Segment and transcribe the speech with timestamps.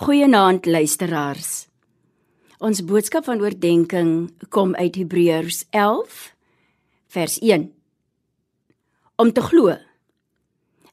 [0.00, 1.66] Goeienaand luisteraars.
[2.56, 6.14] Ons boodskap van oordeenking kom uit Hebreërs 11
[7.12, 7.66] vers 1.
[9.20, 9.74] Om te glo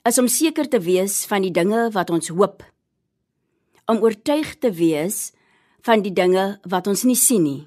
[0.04, 2.68] is om seker te wees van die dinge wat ons hoop.
[3.88, 5.32] Om oortuig te wees
[5.88, 7.64] van die dinge wat ons nie sien nie.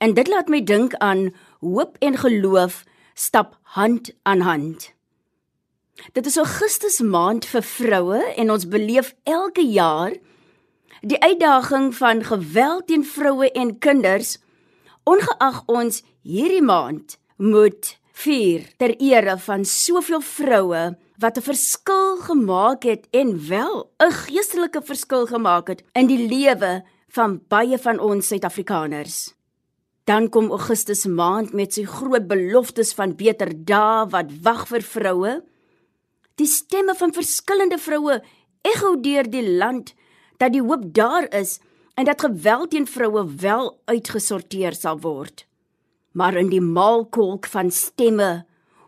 [0.00, 2.80] En dit laat my dink aan hoop en geloof
[3.12, 4.95] stap hand aan hand.
[6.12, 10.12] Dit is Augustus maand vir vroue en ons beleef elke jaar
[11.00, 14.36] die uitdaging van geweld teen vroue en kinders
[15.06, 20.84] ongeag ons hierdie maand moet vier ter ere van soveel vroue
[21.20, 26.84] wat 'n verskil gemaak het en wel 'n geestelike verskil gemaak het in die lewe
[27.08, 29.34] van baie van ons Suid-Afrikaners.
[30.04, 35.42] Dan kom Augustus maand met sy groot beloftes van beter dae wat wag vir vroue.
[36.36, 38.20] Die stemme van verskillende vroue
[38.66, 39.94] ekho deur die land
[40.40, 41.58] dat die hoop daar is
[41.96, 45.46] en dat geweld teen vroue wel uitgesorteer sal word.
[46.12, 48.44] Maar in die maalkolk van stemme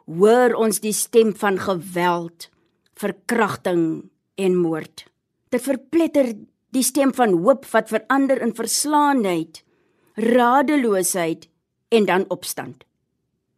[0.08, 2.48] hoor ons die stem van geweld,
[2.96, 4.08] verkrachting
[4.40, 5.04] en moord.
[5.52, 6.32] Dit verpletter
[6.76, 9.62] die stem van hoop wat verander in verslaanheid,
[10.16, 11.48] radeloosheid
[11.88, 12.84] en dan opstand.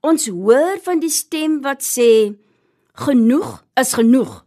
[0.00, 2.36] Ons hoor van die stem wat sê
[3.00, 4.44] Genoeg is genoeg.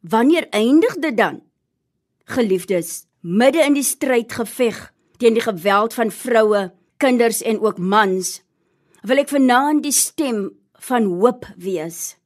[0.00, 1.38] Wanneer eindig dit dan?
[2.24, 6.66] Geliefdes, midde in die stryd geveg teen die geweld van vroue,
[7.00, 8.42] kinders en ook mans,
[9.00, 10.50] wil ek vanaand die stem
[10.90, 12.18] van hoop wees.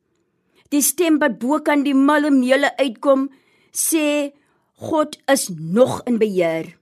[0.75, 3.29] Die stem wat bo kan die malle meule uitkom,
[3.71, 4.35] sê
[4.83, 6.75] God is nog in beheer.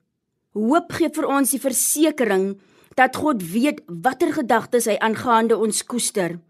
[0.56, 2.54] Hoop gee vir ons die versekering
[2.96, 6.40] dat God weet watter gedagtes hy aangaande ons koester.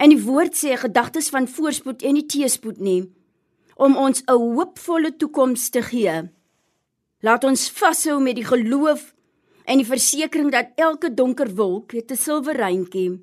[0.00, 3.02] En die woord sê gedagtes van voorspoed en nie teëspoed nie
[3.80, 6.16] om ons 'n hoopvolle toekoms te gee.
[7.20, 9.14] Laat ons vashou met die geloof
[9.64, 13.20] en die versekering dat elke donker wolk het 'n silwer reintjie.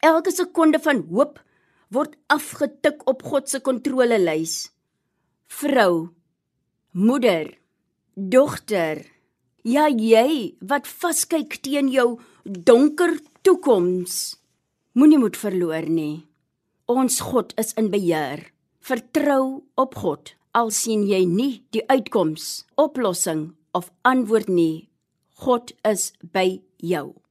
[0.00, 1.40] Elke sekonde van hoop
[1.88, 4.72] word afgetik op God se kontrolelys.
[5.46, 6.08] Vrou,
[6.90, 7.58] moeder,
[8.14, 9.06] dogter,
[9.62, 14.41] ja jy wat vaskyk teen jou donker toekoms.
[14.92, 16.26] Moenie moed verloor nie.
[16.92, 18.42] Ons God is in beheer.
[18.84, 20.34] Vertrou op God.
[20.52, 24.90] Al sien jy nie die uitkoms, oplossing of antwoord nie,
[25.40, 27.21] God is by jou.